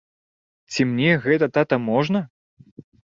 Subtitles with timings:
[0.71, 2.19] Ці мне гэта, тата, можна?